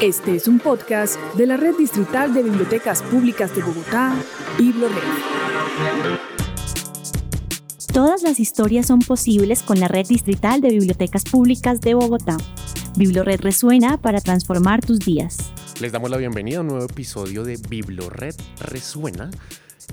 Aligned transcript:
Este 0.00 0.36
es 0.36 0.48
un 0.48 0.58
podcast 0.58 1.16
de 1.34 1.46
la 1.46 1.56
Red 1.56 1.76
Distrital 1.76 2.32
de 2.32 2.42
Bibliotecas 2.42 3.02
Públicas 3.02 3.54
de 3.54 3.62
Bogotá, 3.62 4.14
BibloRed. 4.58 4.96
Todas 7.92 8.22
las 8.22 8.40
historias 8.40 8.86
son 8.86 9.00
posibles 9.00 9.62
con 9.62 9.78
la 9.78 9.88
Red 9.88 10.06
Distrital 10.06 10.62
de 10.62 10.70
Bibliotecas 10.70 11.24
Públicas 11.24 11.80
de 11.82 11.94
Bogotá. 11.94 12.38
BibloRed 12.96 13.40
resuena 13.40 13.98
para 13.98 14.20
transformar 14.20 14.80
tus 14.80 15.00
días. 15.00 15.36
Les 15.80 15.92
damos 15.92 16.10
la 16.10 16.16
bienvenida 16.16 16.58
a 16.58 16.60
un 16.62 16.68
nuevo 16.68 16.84
episodio 16.84 17.44
de 17.44 17.58
BibloRed 17.68 18.34
Resuena 18.60 19.30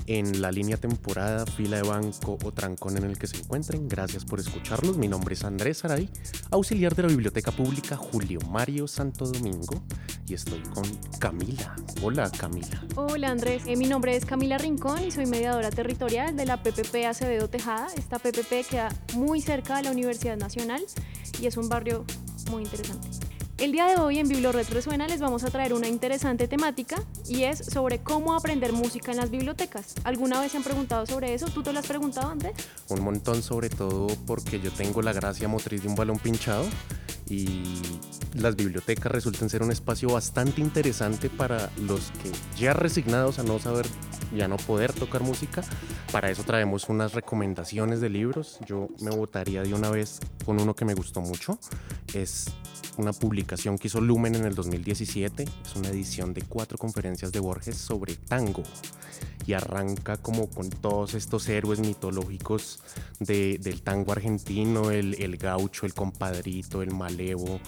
en 0.06 0.42
la 0.42 0.50
línea 0.50 0.76
temporada, 0.76 1.46
fila 1.46 1.76
de 1.76 1.82
banco 1.82 2.38
o 2.44 2.52
trancón 2.52 2.96
en 2.96 3.04
el 3.04 3.18
que 3.18 3.26
se 3.26 3.38
encuentren. 3.38 3.88
Gracias 3.88 4.24
por 4.24 4.40
escucharnos. 4.40 4.96
Mi 4.96 5.08
nombre 5.08 5.34
es 5.34 5.44
Andrés 5.44 5.84
Aray, 5.84 6.08
auxiliar 6.50 6.94
de 6.94 7.02
la 7.02 7.08
Biblioteca 7.08 7.50
Pública 7.50 7.96
Julio 7.96 8.38
Mario 8.50 8.86
Santo 8.86 9.26
Domingo 9.26 9.82
y 10.26 10.34
estoy 10.34 10.60
con 10.74 10.84
Camila. 11.18 11.76
Hola 12.02 12.30
Camila. 12.30 12.84
Hola 12.96 13.30
Andrés, 13.30 13.64
eh, 13.66 13.76
mi 13.76 13.86
nombre 13.86 14.16
es 14.16 14.24
Camila 14.24 14.58
Rincón 14.58 15.04
y 15.04 15.10
soy 15.10 15.26
mediadora 15.26 15.70
territorial 15.70 16.36
de 16.36 16.46
la 16.46 16.62
PPP 16.62 17.06
Acevedo 17.06 17.48
Tejada. 17.48 17.88
Esta 17.96 18.18
PPP 18.18 18.68
queda 18.68 18.88
muy 19.14 19.40
cerca 19.40 19.76
de 19.76 19.84
la 19.84 19.90
Universidad 19.90 20.36
Nacional 20.36 20.82
y 21.40 21.46
es 21.46 21.56
un 21.56 21.68
barrio 21.68 22.04
muy 22.50 22.62
interesante. 22.62 23.23
El 23.56 23.70
día 23.70 23.86
de 23.86 23.94
hoy 23.96 24.18
en 24.18 24.26
BibloRed 24.26 24.68
Resuena 24.70 25.06
les 25.06 25.20
vamos 25.20 25.44
a 25.44 25.50
traer 25.50 25.74
una 25.74 25.86
interesante 25.86 26.48
temática 26.48 26.96
y 27.28 27.44
es 27.44 27.58
sobre 27.58 28.00
cómo 28.00 28.34
aprender 28.34 28.72
música 28.72 29.12
en 29.12 29.18
las 29.18 29.30
bibliotecas. 29.30 29.94
¿Alguna 30.02 30.40
vez 30.40 30.50
se 30.50 30.58
han 30.58 30.64
preguntado 30.64 31.06
sobre 31.06 31.34
eso? 31.34 31.46
¿Tú 31.46 31.62
te 31.62 31.72
lo 31.72 31.78
has 31.78 31.86
preguntado 31.86 32.30
antes? 32.30 32.50
Un 32.88 33.02
montón 33.02 33.44
sobre 33.44 33.70
todo 33.70 34.08
porque 34.26 34.58
yo 34.58 34.72
tengo 34.72 35.02
la 35.02 35.12
gracia 35.12 35.46
motriz 35.46 35.82
de 35.82 35.88
un 35.88 35.94
balón 35.94 36.18
pinchado 36.18 36.64
y 37.28 37.62
las 38.34 38.56
bibliotecas 38.56 39.10
resultan 39.10 39.48
ser 39.48 39.62
un 39.62 39.70
espacio 39.70 40.10
bastante 40.10 40.60
interesante 40.60 41.30
para 41.30 41.70
los 41.86 42.10
que 42.22 42.30
ya 42.58 42.72
resignados 42.72 43.38
a 43.38 43.42
no 43.42 43.58
saber 43.58 43.86
y 44.34 44.40
a 44.40 44.48
no 44.48 44.56
poder 44.56 44.92
tocar 44.92 45.22
música. 45.22 45.62
Para 46.12 46.30
eso 46.30 46.42
traemos 46.44 46.88
unas 46.88 47.14
recomendaciones 47.14 48.00
de 48.00 48.10
libros. 48.10 48.58
Yo 48.66 48.88
me 49.00 49.10
votaría 49.10 49.62
de 49.62 49.74
una 49.74 49.90
vez 49.90 50.20
con 50.44 50.60
uno 50.60 50.74
que 50.74 50.84
me 50.84 50.94
gustó 50.94 51.20
mucho. 51.20 51.58
Es 52.12 52.46
una 52.96 53.12
publicación 53.12 53.78
que 53.78 53.88
hizo 53.88 54.00
Lumen 54.00 54.34
en 54.34 54.44
el 54.44 54.54
2017. 54.54 55.44
Es 55.44 55.76
una 55.76 55.88
edición 55.88 56.34
de 56.34 56.42
cuatro 56.42 56.78
conferencias 56.78 57.32
de 57.32 57.40
Borges 57.40 57.76
sobre 57.76 58.16
tango. 58.16 58.62
Y 59.46 59.52
arranca 59.52 60.16
como 60.16 60.48
con 60.48 60.70
todos 60.70 61.14
estos 61.14 61.48
héroes 61.48 61.80
mitológicos 61.80 62.80
del 63.20 63.82
tango 63.82 64.12
argentino, 64.12 64.90
el, 64.90 65.14
el 65.14 65.36
gaucho, 65.36 65.86
el 65.86 65.94
compadrito, 65.94 66.82
el 66.82 66.92
malevo, 66.92 67.60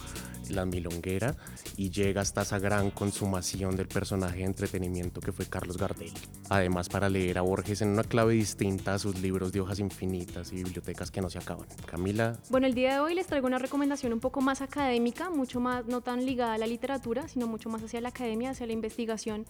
la 0.50 0.64
milonguera 0.64 1.36
y 1.77 1.91
llega 1.91 2.20
hasta 2.20 2.42
esa 2.42 2.58
gran 2.58 2.91
consumación 2.91 3.77
del 3.77 3.89
personaje 3.89 4.39
de 4.39 4.44
entretenimiento 4.44 5.20
que 5.20 5.33
fue 5.33 5.47
Carlos 5.47 5.77
Gardel. 5.77 6.12
Además 6.48 6.89
para 6.89 7.08
leer 7.08 7.39
a 7.39 7.42
Borges 7.42 7.83
en 7.83 7.89
una 7.89 8.05
clave 8.05 8.34
distinta 8.34 8.94
a 8.94 8.98
sus 8.98 9.20
libros 9.20 9.52
de 9.52 9.61
hojas 9.61 9.78
infinitas 9.78 10.52
y 10.52 10.56
bibliotecas 10.56 11.11
que 11.11 11.20
no 11.20 11.30
se 11.30 11.39
acaban. 11.39 11.67
Camila. 11.86 12.39
Bueno, 12.50 12.67
el 12.67 12.74
día 12.74 12.94
de 12.94 13.00
hoy 13.00 13.14
les 13.14 13.27
traigo 13.27 13.47
una 13.47 13.58
recomendación 13.58 14.12
un 14.12 14.20
poco 14.20 14.41
más 14.41 14.61
académica, 14.61 15.30
mucho 15.30 15.61
más 15.61 15.86
no 15.86 16.00
tan 16.00 16.24
ligada 16.24 16.55
a 16.55 16.58
la 16.58 16.67
literatura, 16.67 17.28
sino 17.28 17.47
mucho 17.47 17.69
más 17.69 17.83
hacia 17.83 18.00
la 18.00 18.08
academia, 18.08 18.50
hacia 18.50 18.67
la 18.67 18.72
investigación 18.72 19.47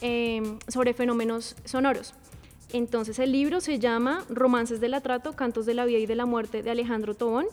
em, 0.00 0.58
sobre 0.68 0.94
fenómenos 0.94 1.56
sonoros. 1.64 2.14
Entonces 2.72 3.18
el 3.18 3.32
libro 3.32 3.60
se 3.60 3.78
llama 3.78 4.24
Romances 4.28 4.80
del 4.80 4.94
Atrato, 4.94 5.32
Cantos 5.32 5.66
de 5.66 5.74
la 5.74 5.84
Vida 5.84 5.98
y 5.98 6.06
de 6.06 6.14
la 6.14 6.26
Muerte 6.26 6.62
de 6.62 6.70
Alejandro 6.70 7.14
Tobón. 7.14 7.46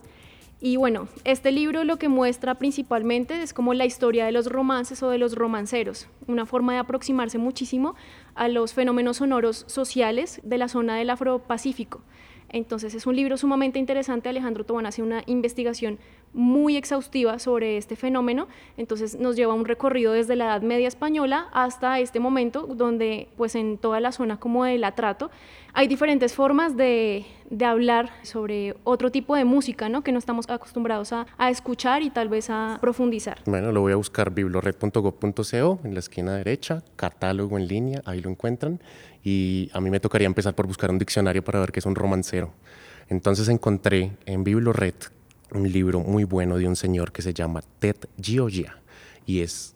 Y 0.60 0.76
bueno, 0.78 1.08
este 1.24 1.52
libro 1.52 1.84
lo 1.84 1.98
que 1.98 2.08
muestra 2.08 2.56
principalmente 2.56 3.44
es 3.44 3.54
como 3.54 3.76
la 3.76 3.86
historia 3.86 4.26
de 4.26 4.32
los 4.32 4.48
romances 4.48 5.04
o 5.04 5.10
de 5.10 5.20
los 5.20 5.36
romanceros, 5.36 6.08
una 6.26 6.48
forma 6.48 6.74
de 6.74 6.80
aproximarse 6.80 7.38
muchísimo 7.38 7.96
a 8.34 8.48
los 8.48 8.74
fenómenos 8.74 9.18
sonoros 9.18 9.66
sociales 9.68 10.42
de 10.44 10.58
la 10.58 10.68
zona 10.68 10.96
del 10.96 11.12
Afro-Pacífico. 11.12 12.02
Entonces 12.50 12.96
es 12.96 13.06
un 13.06 13.16
libro 13.16 13.38
sumamente 13.38 13.78
interesante. 13.78 14.30
Alejandro 14.30 14.66
Tobón 14.66 14.86
hace 14.86 15.04
una 15.04 15.22
investigación 15.28 16.00
muy 16.34 16.78
exhaustiva 16.78 17.40
sobre 17.40 17.78
este 17.78 17.96
fenómeno. 17.96 18.48
Entonces 18.78 19.20
nos 19.20 19.36
lleva 19.36 19.54
un 19.54 19.66
recorrido 19.66 20.14
desde 20.14 20.36
la 20.36 20.46
Edad 20.46 20.62
Media 20.62 20.88
española 20.88 21.48
hasta 21.54 22.00
este 22.00 22.20
momento, 22.20 22.68
donde 22.68 23.28
pues 23.38 23.56
en 23.56 23.78
toda 23.78 24.00
la 24.00 24.12
zona 24.12 24.40
como 24.40 24.66
del 24.66 24.84
atrato 24.84 25.32
hay 25.74 25.88
diferentes 25.88 26.34
formas 26.34 26.76
de, 26.76 27.26
de 27.50 27.66
hablar 27.66 28.10
sobre 28.24 28.76
otro 28.84 29.12
tipo 29.12 29.36
de 29.36 29.46
música, 29.46 29.90
¿no? 29.90 30.04
Que 30.04 30.12
no 30.12 30.20
estamos 30.20 30.50
acostumbrados 30.50 31.14
a, 31.14 31.28
a, 31.38 31.50
escuchar 31.50 32.02
y 32.02 32.10
tal 32.10 32.30
vez 32.30 32.50
a 32.50 32.80
profundizar. 32.82 33.40
Bueno, 33.46 33.72
lo 33.72 33.82
voy 33.82 33.94
a 33.94 33.96
buscar 33.96 34.32
biblored.gov.co 34.32 35.80
en 35.84 35.94
la 35.94 36.00
esquina 36.00 36.36
derecha, 36.36 36.84
catálogo 36.96 37.58
en 37.58 37.68
línea, 37.68 38.02
ahí 38.06 38.22
lo 38.22 38.30
encuentran. 38.30 38.82
Y 39.24 39.70
a 39.74 39.82
mí 39.82 39.90
me 39.90 40.00
tocaría 40.00 40.26
empezar 40.26 40.56
por 40.56 40.68
buscar 40.68 40.90
un 40.90 40.98
diccionario 40.98 41.44
para 41.44 41.60
ver 41.60 41.72
qué 41.72 41.80
es 41.80 41.86
un 41.86 41.96
romancero. 41.96 42.54
Entonces 43.10 43.48
encontré 43.50 44.12
en 44.26 44.44
Biblored 44.44 44.94
un 45.52 45.72
libro 45.72 46.00
muy 46.00 46.24
bueno 46.24 46.58
de 46.58 46.68
un 46.68 46.76
señor 46.76 47.12
que 47.12 47.22
se 47.22 47.34
llama 47.34 47.62
Ted 47.80 47.98
Gioia 48.22 48.78
y 49.26 49.42
es 49.42 49.76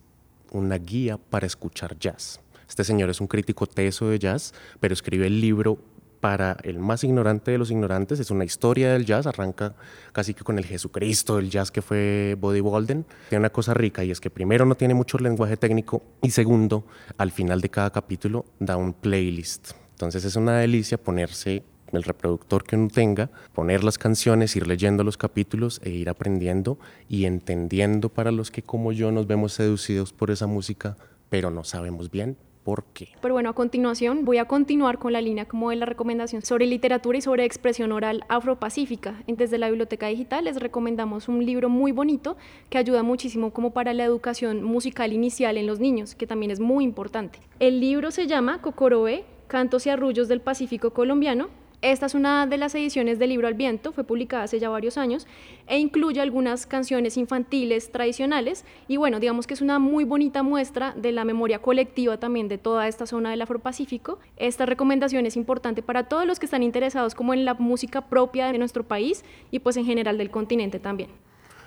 una 0.52 0.78
guía 0.78 1.18
para 1.18 1.48
escuchar 1.48 1.98
jazz. 1.98 2.40
Este 2.68 2.84
señor 2.84 3.10
es 3.10 3.20
un 3.20 3.28
crítico 3.28 3.68
teso 3.68 4.10
de 4.10 4.20
jazz, 4.20 4.54
pero 4.80 4.94
escribe 4.94 5.28
el 5.28 5.42
libro 5.42 5.78
para 6.22 6.56
el 6.64 6.80
más 6.80 7.04
ignorante 7.04 7.52
de 7.52 7.58
los 7.58 7.72
ignorantes. 7.72 8.20
Es 8.20 8.32
una 8.32 8.46
historia 8.46 8.94
del 8.94 9.06
jazz, 9.06 9.28
arranca 9.28 9.76
casi 10.14 10.34
que 10.34 10.44
con 10.44 10.58
el 10.58 10.66
Jesucristo 10.66 11.38
del 11.38 11.50
jazz 11.50 11.72
que 11.72 11.82
fue 11.82 12.38
Buddy 12.40 12.62
Walden. 12.62 13.06
Tiene 13.30 13.42
una 13.42 13.50
cosa 13.50 13.74
rica 13.74 14.04
y 14.04 14.12
es 14.12 14.22
que 14.22 14.30
primero 14.30 14.66
no 14.66 14.76
tiene 14.76 14.94
mucho 14.94 15.18
lenguaje 15.18 15.58
técnico 15.58 16.04
y 16.22 16.30
segundo, 16.30 16.86
al 17.18 17.32
final 17.32 17.60
de 17.60 17.70
cada 17.70 17.90
capítulo 17.92 18.46
da 18.60 18.78
un 18.78 18.94
playlist. 18.94 19.72
Entonces 19.92 20.24
es 20.24 20.36
una 20.36 20.58
delicia 20.58 20.98
ponerse 20.98 21.64
el 21.98 22.04
reproductor 22.04 22.64
que 22.64 22.76
uno 22.76 22.90
tenga, 22.90 23.30
poner 23.54 23.84
las 23.84 23.98
canciones, 23.98 24.56
ir 24.56 24.68
leyendo 24.68 25.04
los 25.04 25.18
capítulos 25.18 25.82
e 25.84 25.90
ir 25.90 26.10
aprendiendo 26.10 26.78
y 27.10 27.26
entendiendo 27.26 28.10
para 28.10 28.32
los 28.32 28.52
que 28.52 28.62
como 28.62 28.92
yo 28.92 29.12
nos 29.12 29.28
vemos 29.28 29.54
seducidos 29.54 30.14
por 30.14 30.32
esa 30.32 30.48
música, 30.48 30.98
pero 31.30 31.52
no 31.52 31.64
sabemos 31.64 32.12
bien 32.12 32.38
por 32.64 32.84
qué. 32.94 33.10
Pero 33.22 33.34
bueno, 33.34 33.50
a 33.50 33.54
continuación 33.54 34.26
voy 34.26 34.38
a 34.38 34.46
continuar 34.46 35.00
con 35.00 35.14
la 35.14 35.22
línea 35.22 35.46
como 35.46 35.70
de 35.70 35.76
la 35.78 35.86
recomendación 35.86 36.42
sobre 36.42 36.66
literatura 36.66 37.18
y 37.18 37.22
sobre 37.22 37.46
expresión 37.46 37.92
oral 37.92 38.24
afropacífica. 38.30 39.24
Desde 39.28 39.58
la 39.58 39.68
Biblioteca 39.70 40.08
Digital 40.08 40.46
les 40.46 40.60
recomendamos 40.60 41.28
un 41.28 41.46
libro 41.46 41.70
muy 41.70 41.92
bonito 41.92 42.38
que 42.70 42.78
ayuda 42.78 43.04
muchísimo 43.04 43.52
como 43.52 43.72
para 43.72 43.94
la 43.94 44.04
educación 44.04 44.64
musical 44.64 45.14
inicial 45.14 45.58
en 45.58 45.68
los 45.68 45.80
niños, 45.80 46.16
que 46.16 46.28
también 46.28 46.52
es 46.52 46.60
muy 46.60 46.84
importante. 46.84 47.40
El 47.60 47.80
libro 47.80 48.12
se 48.12 48.28
llama 48.28 48.62
Cocorobe, 48.62 49.26
Cantos 49.48 49.86
y 49.86 49.90
Arrullos 49.90 50.28
del 50.28 50.42
Pacífico 50.42 50.92
Colombiano 50.92 51.50
esta 51.82 52.06
es 52.06 52.14
una 52.14 52.46
de 52.46 52.58
las 52.58 52.76
ediciones 52.76 53.18
del 53.18 53.30
libro 53.30 53.48
al 53.48 53.56
viento, 53.56 53.92
fue 53.92 54.04
publicada 54.04 54.44
hace 54.44 54.60
ya 54.60 54.70
varios 54.70 55.00
años 55.00 55.26
e 55.66 55.80
incluye 55.80 56.22
algunas 56.22 56.68
canciones 56.68 57.18
infantiles 57.18 57.92
tradicionales 57.92 58.66
y 58.88 58.98
bueno, 58.98 59.20
digamos 59.20 59.48
que 59.48 59.56
es 59.56 59.62
una 59.62 59.80
muy 59.80 60.04
bonita 60.04 60.44
muestra 60.44 60.94
de 60.96 61.12
la 61.12 61.26
memoria 61.26 61.60
colectiva 61.60 62.20
también 62.20 62.48
de 62.48 62.60
toda 62.60 62.88
esta 62.88 63.08
zona 63.08 63.32
del 63.32 63.42
Afropacífico. 63.42 64.20
Esta 64.38 64.68
recomendación 64.68 65.26
es 65.26 65.36
importante 65.36 65.82
para 65.82 66.04
todos 66.04 66.28
los 66.28 66.40
que 66.40 66.46
están 66.46 66.62
interesados 66.62 67.16
como 67.16 67.34
en 67.34 67.46
la 67.46 67.56
música 67.56 68.02
propia 68.02 68.52
de 68.52 68.60
nuestro 68.60 68.84
país 68.84 69.26
y 69.50 69.58
pues 69.58 69.76
en 69.76 69.86
general 69.86 70.20
del 70.20 70.30
continente 70.30 70.80
también. 70.80 71.10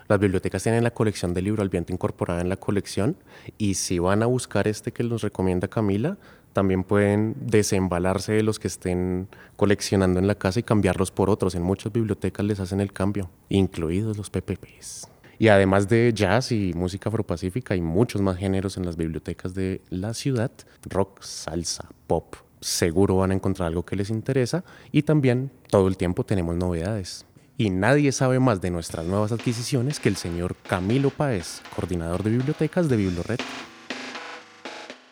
Las 0.07 0.21
bibliotecas 0.21 0.63
tienen 0.63 0.85
la 0.85 0.93
colección 0.93 1.33
del 1.33 1.45
libro 1.45 1.63
al 1.63 1.71
viento 1.71 1.93
incorporada 1.93 2.43
en 2.43 2.51
la 2.51 2.57
colección 2.57 3.17
y 3.57 3.75
si 3.75 3.99
van 3.99 4.23
a 4.23 4.27
buscar 4.27 4.69
este 4.69 4.93
que 4.93 5.03
nos 5.03 5.23
recomienda 5.23 5.67
Camila, 5.67 6.19
también 6.55 6.85
pueden 6.85 7.35
desembalarse 7.41 8.33
de 8.33 8.43
los 8.43 8.59
que 8.59 8.69
estén 8.69 9.29
coleccionando 9.57 10.19
en 10.19 10.27
la 10.27 10.37
casa 10.37 10.61
y 10.61 10.63
cambiarlos 10.63 11.11
por 11.11 11.29
otros. 11.29 11.55
En 11.55 11.63
muchas 11.63 11.93
bibliotecas 11.93 12.47
les 12.47 12.61
hacen 12.61 12.81
el 12.81 12.93
cambio, 12.93 13.29
incluidos 13.51 14.17
los 14.17 14.31
PPPs. 14.31 15.09
Y 15.39 15.49
además 15.49 15.89
de 15.89 16.13
jazz 16.15 16.53
y 16.53 16.73
música 16.75 17.09
afropacífica, 17.11 17.75
hay 17.75 17.83
muchos 17.83 18.23
más 18.23 18.39
géneros 18.39 18.77
en 18.77 18.87
las 18.87 18.97
bibliotecas 18.97 19.53
de 19.53 19.83
la 19.91 20.15
ciudad. 20.15 20.53
Rock, 20.89 21.23
salsa, 21.23 21.91
pop. 22.07 22.37
Seguro 22.61 23.17
van 23.17 23.33
a 23.33 23.35
encontrar 23.35 23.67
algo 23.69 23.85
que 23.85 23.97
les 23.97 24.09
interesa 24.09 24.65
y 24.91 25.03
también 25.03 25.51
todo 25.69 25.89
el 25.89 25.97
tiempo 25.97 26.25
tenemos 26.25 26.55
novedades. 26.55 27.27
Y 27.59 27.71
nadie 27.71 28.11
sabe 28.13 28.39
más 28.39 28.61
de 28.61 28.71
nuestras 28.71 29.05
nuevas 29.07 29.33
adquisiciones 29.33 30.01
que 30.01 30.09
el 30.09 30.17
señor 30.17 30.57
Camilo 30.57 31.11
Páez, 31.11 31.61
coordinador 31.75 32.23
de 32.23 32.31
bibliotecas 32.31 32.89
de 32.89 32.97
Biblored. 32.97 33.41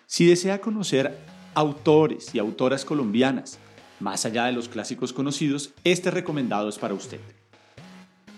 Si 0.07 0.27
desea 0.27 0.61
conocer 0.61 1.32
autores 1.55 2.35
y 2.35 2.39
autoras 2.39 2.85
colombianas, 2.85 3.59
más 4.01 4.25
allá 4.25 4.47
de 4.47 4.53
los 4.53 4.69
clásicos 4.69 5.13
conocidos, 5.13 5.73
este 5.85 6.11
recomendado 6.11 6.69
es 6.69 6.79
para 6.79 6.95
usted. 6.95 7.21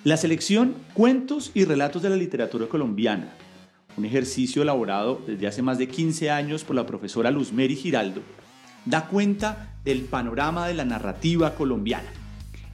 La 0.03 0.17
selección 0.17 0.75
Cuentos 0.93 1.51
y 1.55 1.65
Relatos 1.65 2.03
de 2.03 2.11
la 2.11 2.17
Literatura 2.17 2.67
Colombiana, 2.67 3.33
un 3.97 4.05
ejercicio 4.05 4.63
elaborado 4.63 5.23
desde 5.27 5.47
hace 5.47 5.63
más 5.63 5.79
de 5.79 5.89
15 5.89 6.31
años 6.31 6.65
por 6.65 6.77
la 6.77 6.85
profesora 6.85 7.31
Luzmeri 7.31 7.77
Giraldo, 7.77 8.21
da 8.85 9.07
cuenta 9.07 9.75
del 9.85 10.03
panorama 10.03 10.67
de 10.67 10.75
la 10.75 10.85
narrativa 10.85 11.55
colombiana. 11.55 12.11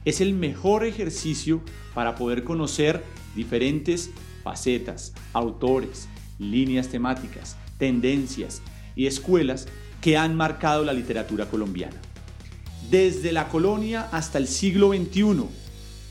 Es 0.03 0.19
el 0.19 0.33
mejor 0.33 0.83
ejercicio 0.83 1.61
para 1.93 2.15
poder 2.15 2.43
conocer 2.43 3.03
diferentes 3.35 4.11
facetas, 4.43 5.13
autores, 5.31 6.09
líneas 6.39 6.89
temáticas, 6.89 7.55
tendencias 7.77 8.61
y 8.95 9.07
escuelas 9.07 9.67
que 10.01 10.17
han 10.17 10.35
marcado 10.35 10.83
la 10.83 10.93
literatura 10.93 11.45
colombiana. 11.45 11.95
Desde 12.89 13.31
la 13.31 13.47
colonia 13.47 14.09
hasta 14.11 14.37
el 14.37 14.47
siglo 14.47 14.89
XXI, 14.89 15.45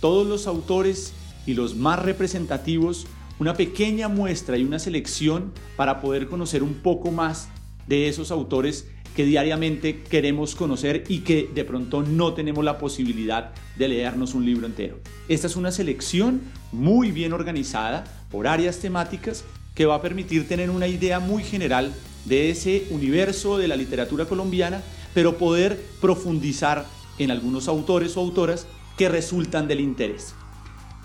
todos 0.00 0.26
los 0.26 0.46
autores 0.46 1.12
y 1.46 1.54
los 1.54 1.74
más 1.76 1.98
representativos, 1.98 3.06
una 3.38 3.54
pequeña 3.54 4.08
muestra 4.08 4.56
y 4.56 4.64
una 4.64 4.78
selección 4.78 5.52
para 5.76 6.00
poder 6.00 6.28
conocer 6.28 6.62
un 6.62 6.74
poco 6.74 7.10
más 7.10 7.48
de 7.86 8.08
esos 8.08 8.30
autores 8.30 8.86
que 9.16 9.24
diariamente 9.24 10.02
queremos 10.02 10.54
conocer 10.54 11.04
y 11.08 11.18
que 11.20 11.50
de 11.52 11.64
pronto 11.64 12.02
no 12.02 12.32
tenemos 12.32 12.64
la 12.64 12.78
posibilidad 12.78 13.52
de 13.76 13.88
leernos 13.88 14.34
un 14.34 14.46
libro 14.46 14.66
entero. 14.66 15.00
Esta 15.28 15.48
es 15.48 15.56
una 15.56 15.72
selección 15.72 16.40
muy 16.70 17.10
bien 17.10 17.32
organizada 17.32 18.04
por 18.30 18.46
áreas 18.46 18.78
temáticas 18.78 19.44
que 19.74 19.86
va 19.86 19.96
a 19.96 20.02
permitir 20.02 20.46
tener 20.46 20.70
una 20.70 20.86
idea 20.86 21.18
muy 21.18 21.42
general 21.42 21.92
de 22.24 22.50
ese 22.50 22.86
universo 22.90 23.58
de 23.58 23.68
la 23.68 23.76
literatura 23.76 24.26
colombiana, 24.26 24.82
pero 25.14 25.38
poder 25.38 25.80
profundizar 26.00 26.86
en 27.18 27.30
algunos 27.30 27.68
autores 27.68 28.16
o 28.16 28.20
autoras 28.20 28.66
que 28.96 29.08
resultan 29.08 29.68
del 29.68 29.80
interés. 29.80 30.34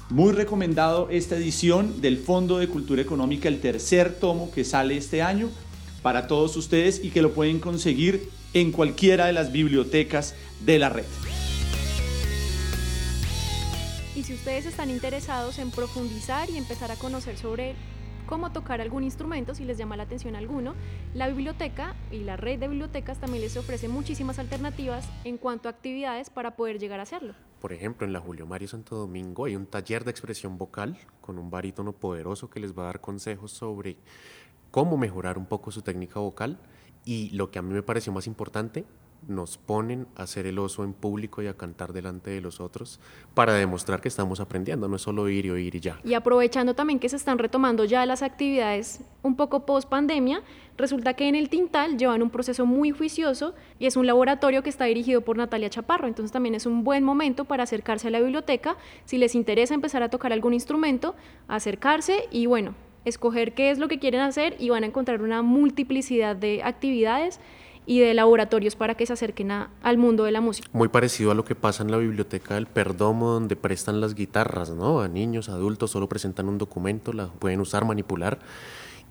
Muy 0.09 0.33
recomendado 0.33 1.09
esta 1.09 1.35
edición 1.35 1.99
del 2.01 2.17
Fondo 2.17 2.59
de 2.59 2.67
Cultura 2.67 3.01
Económica, 3.01 3.47
el 3.47 3.59
tercer 3.59 4.19
tomo 4.19 4.51
que 4.51 4.63
sale 4.63 4.97
este 4.97 5.21
año 5.21 5.49
para 6.03 6.27
todos 6.27 6.55
ustedes 6.57 7.03
y 7.03 7.09
que 7.09 7.23
lo 7.23 7.33
pueden 7.33 7.59
conseguir 7.59 8.29
en 8.53 8.71
cualquiera 8.71 9.25
de 9.25 9.33
las 9.33 9.51
bibliotecas 9.51 10.35
de 10.63 10.77
la 10.77 10.89
red. 10.89 11.05
Y 14.15 14.23
si 14.23 14.33
ustedes 14.33 14.65
están 14.65 14.89
interesados 14.91 15.57
en 15.57 15.71
profundizar 15.71 16.49
y 16.49 16.57
empezar 16.57 16.91
a 16.91 16.95
conocer 16.95 17.37
sobre 17.37 17.75
cómo 18.25 18.51
tocar 18.51 18.81
algún 18.81 19.03
instrumento, 19.03 19.55
si 19.55 19.65
les 19.65 19.77
llama 19.77 19.97
la 19.97 20.03
atención 20.03 20.35
alguno, 20.35 20.73
la 21.13 21.27
biblioteca 21.27 21.95
y 22.11 22.19
la 22.19 22.37
red 22.37 22.59
de 22.59 22.67
bibliotecas 22.67 23.19
también 23.19 23.41
les 23.41 23.57
ofrece 23.57 23.87
muchísimas 23.87 24.39
alternativas 24.39 25.07
en 25.23 25.37
cuanto 25.37 25.69
a 25.69 25.71
actividades 25.71 26.29
para 26.29 26.55
poder 26.55 26.79
llegar 26.79 26.99
a 26.99 27.03
hacerlo. 27.03 27.33
Por 27.61 27.73
ejemplo, 27.73 28.05
en 28.05 28.13
la 28.13 28.19
Julio 28.19 28.45
Mario 28.45 28.67
Santo 28.67 28.95
Domingo 28.95 29.45
hay 29.45 29.55
un 29.55 29.65
taller 29.65 30.03
de 30.03 30.11
expresión 30.11 30.57
vocal 30.57 30.97
con 31.21 31.39
un 31.39 31.49
barítono 31.49 31.93
poderoso 31.93 32.49
que 32.49 32.59
les 32.59 32.77
va 32.77 32.83
a 32.83 32.85
dar 32.87 33.01
consejos 33.01 33.51
sobre 33.51 33.97
cómo 34.71 34.97
mejorar 34.97 35.37
un 35.37 35.45
poco 35.45 35.71
su 35.71 35.81
técnica 35.81 36.19
vocal 36.19 36.59
y 37.05 37.29
lo 37.31 37.51
que 37.51 37.59
a 37.59 37.61
mí 37.61 37.73
me 37.73 37.83
pareció 37.83 38.11
más 38.11 38.27
importante, 38.27 38.85
nos 39.27 39.57
ponen 39.57 40.07
a 40.15 40.23
hacer 40.23 40.45
el 40.45 40.59
oso 40.59 40.83
en 40.83 40.93
público 40.93 41.41
y 41.41 41.47
a 41.47 41.55
cantar 41.55 41.93
delante 41.93 42.29
de 42.29 42.41
los 42.41 42.59
otros 42.59 42.99
para 43.33 43.53
demostrar 43.53 44.01
que 44.01 44.07
estamos 44.07 44.39
aprendiendo, 44.39 44.87
no 44.87 44.97
es 44.97 45.01
solo 45.01 45.27
ir 45.29 45.45
y 45.45 45.49
oír 45.49 45.75
y 45.75 45.79
ya. 45.79 45.99
Y 46.03 46.13
aprovechando 46.13 46.75
también 46.75 46.99
que 46.99 47.09
se 47.09 47.15
están 47.15 47.37
retomando 47.37 47.85
ya 47.85 48.05
las 48.05 48.21
actividades 48.21 49.01
un 49.23 49.35
poco 49.35 49.65
post 49.65 49.89
pandemia, 49.89 50.41
resulta 50.77 51.13
que 51.13 51.27
en 51.27 51.35
el 51.35 51.49
Tintal 51.49 51.97
llevan 51.97 52.21
un 52.21 52.29
proceso 52.29 52.65
muy 52.65 52.91
juicioso 52.91 53.55
y 53.79 53.87
es 53.87 53.95
un 53.95 54.05
laboratorio 54.05 54.61
que 54.61 54.69
está 54.69 54.85
dirigido 54.85 55.21
por 55.21 55.37
Natalia 55.37 55.69
Chaparro, 55.69 56.07
entonces 56.07 56.31
también 56.31 56.55
es 56.55 56.65
un 56.65 56.83
buen 56.83 57.03
momento 57.03 57.45
para 57.45 57.63
acercarse 57.63 58.07
a 58.07 58.11
la 58.11 58.19
biblioteca, 58.19 58.77
si 59.05 59.17
les 59.17 59.35
interesa 59.35 59.73
empezar 59.73 60.03
a 60.03 60.09
tocar 60.09 60.33
algún 60.33 60.53
instrumento, 60.53 61.15
acercarse 61.47 62.27
y 62.31 62.45
bueno, 62.45 62.75
escoger 63.05 63.53
qué 63.53 63.69
es 63.69 63.79
lo 63.79 63.87
que 63.87 63.99
quieren 63.99 64.21
hacer 64.21 64.55
y 64.59 64.69
van 64.69 64.83
a 64.83 64.87
encontrar 64.87 65.21
una 65.21 65.41
multiplicidad 65.41 66.35
de 66.35 66.61
actividades 66.63 67.39
y 67.85 67.99
de 67.99 68.13
laboratorios 68.13 68.75
para 68.75 68.95
que 68.95 69.05
se 69.05 69.13
acerquen 69.13 69.51
al 69.51 69.97
mundo 69.97 70.23
de 70.23 70.31
la 70.31 70.41
música. 70.41 70.69
Muy 70.73 70.87
parecido 70.87 71.31
a 71.31 71.35
lo 71.35 71.45
que 71.45 71.55
pasa 71.55 71.83
en 71.83 71.91
la 71.91 71.97
biblioteca 71.97 72.55
del 72.55 72.67
Perdomo, 72.67 73.31
donde 73.31 73.55
prestan 73.55 74.01
las 74.01 74.15
guitarras, 74.15 74.71
¿no? 74.71 75.01
A 75.01 75.07
niños, 75.07 75.49
adultos, 75.49 75.91
solo 75.91 76.09
presentan 76.09 76.49
un 76.49 76.57
documento, 76.57 77.13
la 77.13 77.27
pueden 77.27 77.59
usar, 77.61 77.85
manipular. 77.85 78.39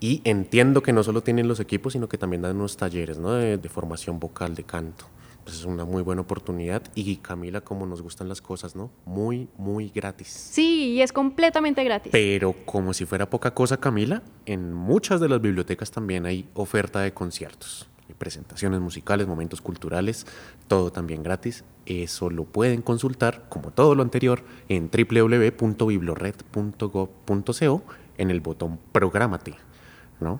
Y 0.00 0.20
entiendo 0.24 0.82
que 0.82 0.92
no 0.92 1.02
solo 1.02 1.22
tienen 1.22 1.48
los 1.48 1.60
equipos, 1.60 1.92
sino 1.92 2.08
que 2.08 2.18
también 2.18 2.42
dan 2.42 2.56
unos 2.56 2.76
talleres, 2.76 3.18
¿no? 3.18 3.32
de 3.32 3.68
formación 3.68 4.18
vocal, 4.20 4.54
de 4.54 4.64
canto. 4.64 5.06
Pues 5.44 5.58
es 5.58 5.64
una 5.66 5.84
muy 5.84 6.02
buena 6.02 6.22
oportunidad 6.22 6.82
y 6.94 7.16
Camila, 7.16 7.60
como 7.60 7.84
nos 7.84 8.00
gustan 8.00 8.28
las 8.28 8.40
cosas, 8.40 8.74
¿no? 8.74 8.90
Muy, 9.04 9.48
muy 9.58 9.90
gratis. 9.90 10.28
Sí, 10.28 10.92
y 10.92 11.02
es 11.02 11.12
completamente 11.12 11.84
gratis. 11.84 12.10
Pero 12.12 12.54
como 12.64 12.94
si 12.94 13.04
fuera 13.04 13.28
poca 13.28 13.52
cosa, 13.52 13.76
Camila, 13.76 14.22
en 14.46 14.72
muchas 14.72 15.20
de 15.20 15.28
las 15.28 15.42
bibliotecas 15.42 15.90
también 15.90 16.24
hay 16.24 16.48
oferta 16.54 17.00
de 17.00 17.12
conciertos, 17.12 17.86
presentaciones 18.18 18.80
musicales, 18.80 19.26
momentos 19.26 19.60
culturales, 19.60 20.26
todo 20.68 20.92
también 20.92 21.22
gratis. 21.22 21.64
Eso 21.86 22.30
lo 22.30 22.44
pueden 22.44 22.82
consultar, 22.82 23.46
como 23.48 23.70
todo 23.70 23.94
lo 23.94 24.02
anterior, 24.02 24.44
en 24.68 24.90
www.biblored.gov.co 24.90 27.82
en 28.16 28.30
el 28.30 28.40
botón 28.40 28.78
Prográmate. 28.92 29.56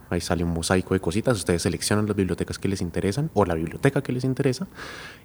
Ahí 0.09 0.21
sale 0.21 0.45
un 0.45 0.51
mosaico 0.51 0.95
de 0.95 1.01
cositas, 1.01 1.37
ustedes 1.37 1.63
seleccionan 1.63 2.07
las 2.07 2.17
bibliotecas 2.17 2.59
que 2.59 2.69
les 2.69 2.81
interesan 2.81 3.31
o 3.35 3.45
la 3.45 3.55
biblioteca 3.55 4.03
que 4.03 4.13
les 4.13 4.25
interesa 4.25 4.67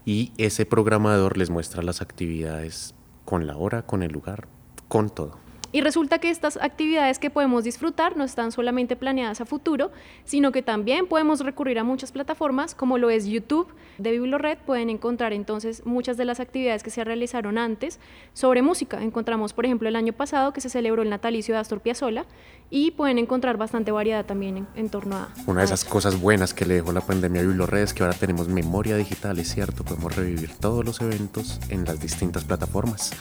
y 0.06 0.34
ese 0.38 0.66
programador 0.66 1.38
les 1.38 1.50
muestra 1.50 1.82
las 1.82 2.02
actividades 2.02 2.94
con 3.26 3.48
la 3.48 3.56
hora, 3.56 3.84
con 3.84 4.04
el 4.04 4.12
lugar, 4.12 4.48
con 4.88 5.10
todo. 5.10 5.38
Y 5.72 5.82
resulta 5.82 6.18
que 6.18 6.32
estas 6.32 6.58
actividades 6.58 7.20
que 7.20 7.30
podemos 7.30 7.64
disfrutar 7.64 8.18
no 8.18 8.24
están 8.24 8.52
solamente 8.52 8.96
planeadas 8.96 9.40
a 9.40 9.46
futuro, 9.46 9.92
sino 10.26 10.52
que 10.52 10.64
también 10.64 11.06
podemos 11.06 11.42
recurrir 11.42 11.78
a 11.78 11.84
muchas 11.84 12.12
plataformas 12.12 12.74
como 12.74 12.98
lo 12.98 13.12
es 13.12 13.28
YouTube 13.28 13.68
de 14.00 14.12
Biblored. 14.12 14.58
Pueden 14.66 14.90
encontrar 14.90 15.32
entonces 15.32 15.86
muchas 15.86 16.18
de 16.18 16.26
las 16.26 16.40
actividades 16.40 16.82
que 16.82 16.90
se 16.90 17.04
realizaron 17.04 17.60
antes 17.60 18.00
sobre 18.34 18.64
música. 18.64 19.04
Encontramos, 19.04 19.54
por 19.54 19.66
ejemplo, 19.66 19.88
el 19.88 19.96
año 19.96 20.14
pasado 20.14 20.54
que 20.54 20.62
se 20.62 20.70
celebró 20.70 21.04
el 21.04 21.10
natalicio 21.10 21.54
de 21.54 21.62
Astor 21.62 21.82
Piazzolla 21.82 22.26
y 22.72 22.92
pueden 22.92 23.20
encontrar 23.20 23.58
bastante 23.58 23.92
variedad 23.92 24.26
también 24.26 24.68
en, 24.76 24.90
torno 24.90 25.18
a... 25.18 25.34
Una 25.46 25.60
de 25.60 25.66
esas 25.66 25.86
cosas 25.86 26.20
buenas 26.20 26.56
que 26.56 26.66
le 26.66 26.76
dejó 26.76 26.92
la 26.92 27.02
pandemia 27.02 27.42
a 27.42 27.46
Biblored 27.46 27.84
es 27.84 27.94
que 27.94 28.04
ahora 28.04 28.18
tenemos 28.18 28.48
memoria 28.48 28.98
digital, 28.98 29.38
es 29.38 29.54
cierto, 29.54 29.84
podemos 29.84 30.16
revivir 30.16 30.52
todos 30.56 30.84
los 30.84 31.00
eventos 31.02 31.60
en 31.70 31.86
las 31.86 32.00
distintas 32.00 32.44
plataformas. 32.44 33.12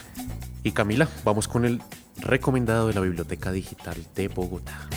Y 0.63 0.71
Camila, 0.71 1.07
vamos 1.23 1.47
con 1.47 1.65
el 1.65 1.81
recomendado 2.21 2.87
de 2.87 2.93
la 2.93 3.01
Biblioteca 3.01 3.51
Digital 3.51 3.97
de 4.15 4.27
Bogotá. 4.27 4.87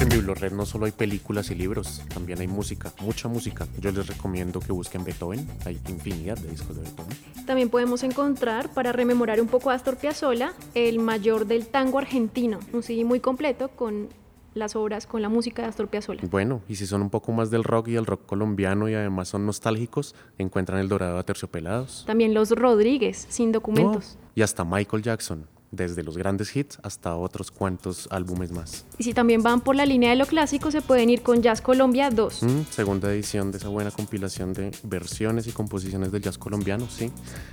En 0.00 0.08
BibloRed 0.08 0.52
no 0.52 0.64
solo 0.64 0.86
hay 0.86 0.92
películas 0.92 1.50
y 1.50 1.56
libros, 1.56 2.02
también 2.14 2.40
hay 2.40 2.46
música, 2.46 2.92
mucha 3.00 3.26
música. 3.26 3.66
Yo 3.80 3.90
les 3.90 4.06
recomiendo 4.06 4.60
que 4.60 4.70
busquen 4.70 5.02
Beethoven, 5.02 5.44
hay 5.64 5.80
infinidad 5.88 6.38
de 6.38 6.50
discos 6.50 6.76
de 6.76 6.82
Beethoven. 6.82 7.16
También 7.46 7.68
podemos 7.68 8.04
encontrar, 8.04 8.72
para 8.72 8.92
rememorar 8.92 9.40
un 9.40 9.48
poco 9.48 9.70
a 9.70 9.74
Astor 9.74 9.96
Piazzolla, 9.96 10.52
el 10.74 11.00
mayor 11.00 11.46
del 11.46 11.66
tango 11.66 11.98
argentino, 11.98 12.60
un 12.72 12.84
CD 12.84 13.04
muy 13.04 13.18
completo 13.18 13.70
con 13.70 14.08
las 14.54 14.76
obras 14.76 15.06
con 15.06 15.20
la 15.20 15.28
música 15.28 15.62
de 15.62 15.68
Astor 15.68 15.88
Piazzolla. 15.88 16.22
Bueno, 16.30 16.62
y 16.68 16.76
si 16.76 16.86
son 16.86 17.02
un 17.02 17.10
poco 17.10 17.32
más 17.32 17.50
del 17.50 17.64
rock 17.64 17.88
y 17.88 17.96
el 17.96 18.06
rock 18.06 18.24
colombiano 18.24 18.88
y 18.88 18.94
además 18.94 19.28
son 19.28 19.46
nostálgicos, 19.46 20.14
encuentran 20.38 20.78
El 20.78 20.88
Dorado 20.88 21.18
a 21.18 21.24
Terciopelados. 21.24 22.04
También 22.06 22.34
Los 22.34 22.50
Rodríguez, 22.50 23.26
sin 23.28 23.50
documentos. 23.50 24.16
y 24.36 24.42
hasta 24.42 24.64
Michael 24.64 25.02
Jackson, 25.02 25.46
desde 25.70 26.02
los 26.02 26.16
grandes 26.16 26.54
hits 26.54 26.78
hasta 26.82 27.16
otros 27.16 27.50
cuantos 27.50 28.08
álbumes 28.10 28.52
más. 28.52 28.86
Y 28.98 29.04
si 29.04 29.14
también 29.14 29.42
van 29.42 29.60
por 29.60 29.76
la 29.76 29.86
línea 29.86 30.10
de 30.10 30.16
lo 30.16 30.26
clásico, 30.26 30.70
se 30.70 30.82
pueden 30.82 31.10
ir 31.10 31.22
con 31.22 31.42
Jazz 31.42 31.60
Colombia 31.60 32.10
2. 32.10 32.42
Mm, 32.42 32.62
segunda 32.70 33.12
edición 33.12 33.50
de 33.50 33.58
esa 33.58 33.68
buena 33.68 33.90
compilación 33.90 34.52
de 34.52 34.70
versiones 34.82 35.46
y 35.46 35.52
composiciones 35.52 36.12
del 36.12 36.22
jazz 36.22 36.38
colombiano, 36.38 36.88
sí. 36.88 37.12